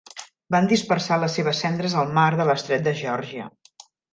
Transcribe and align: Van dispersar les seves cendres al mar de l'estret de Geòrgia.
Van 0.55 0.69
dispersar 0.71 1.17
les 1.25 1.35
seves 1.39 1.61
cendres 1.65 1.99
al 2.01 2.11
mar 2.19 2.27
de 2.41 2.51
l'estret 2.51 2.87
de 2.89 2.95
Geòrgia. 3.03 3.49